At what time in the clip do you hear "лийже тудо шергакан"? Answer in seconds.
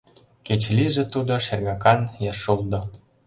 0.77-1.99